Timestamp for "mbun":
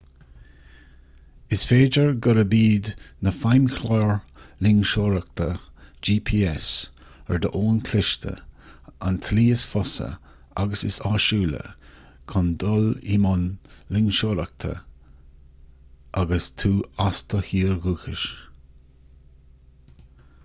13.25-13.43